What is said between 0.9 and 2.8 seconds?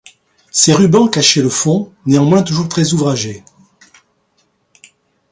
cachaient le fond, néanmoins toujours